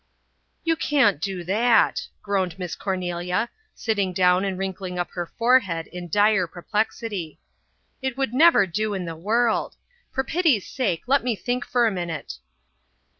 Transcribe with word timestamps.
"You 0.63 0.75
can't 0.75 1.21
do 1.21 1.43
that," 1.43 2.07
groaned 2.23 2.57
Miss 2.57 2.73
Cornelia, 2.75 3.49
sitting 3.75 4.13
down 4.13 4.43
and 4.43 4.57
wrinkling 4.57 4.97
up 4.97 5.11
her 5.11 5.27
forehead 5.37 5.85
in 5.85 6.09
dire 6.09 6.47
perplexity. 6.47 7.39
"It 8.01 8.17
would 8.17 8.33
never 8.33 8.65
do 8.65 8.95
in 8.95 9.05
the 9.05 9.15
world. 9.15 9.75
For 10.11 10.23
pity's 10.23 10.65
sake, 10.67 11.03
let 11.05 11.23
me 11.23 11.35
think 11.35 11.63
for 11.67 11.85
a 11.85 11.91
minute." 11.91 12.39